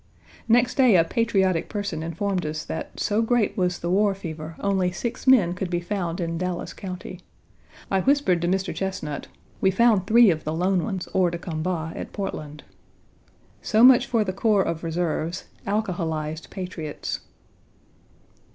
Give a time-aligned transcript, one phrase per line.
[0.47, 4.91] Next day a patriotic person informed us that, so great was the war fever only
[4.91, 7.19] six men could be found in Dallas County.
[7.91, 8.73] I whispered to Mr.
[8.73, 9.27] Chesnut:
[9.61, 12.63] "We found three of the lone ones hors de combat at Portland."
[13.61, 17.19] So much for the corps of reserves alcoholized patriots.